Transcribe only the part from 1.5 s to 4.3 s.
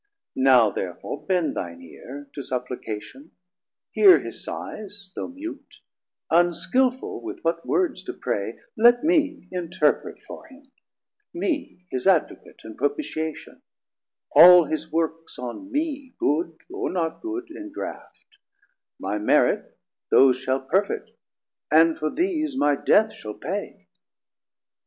thine eare 30 To supplication, heare